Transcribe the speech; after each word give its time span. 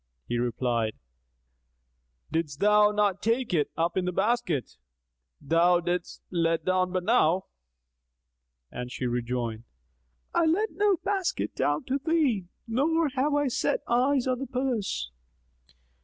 He 0.27 0.39
replied, 0.39 0.93
"Didst 2.31 2.59
thou 2.59 2.89
not 2.89 3.21
take 3.21 3.53
it 3.53 3.69
up 3.77 3.95
in 3.95 4.05
the 4.05 4.11
basket 4.11 4.77
thou 5.39 5.79
diddest 5.79 6.23
let 6.31 6.65
down 6.65 6.91
but 6.91 7.03
now?"; 7.03 7.45
and 8.71 8.91
she 8.91 9.05
rejoined, 9.05 9.63
"I 10.33 10.47
let 10.47 10.71
no 10.71 10.97
basket 10.97 11.53
down 11.53 11.83
to 11.83 11.99
thee, 11.99 12.47
nor 12.67 13.09
have 13.09 13.35
I 13.35 13.47
set 13.47 13.81
eyes 13.87 14.25
on 14.25 14.39
the 14.39 14.47
purse." 14.47 15.11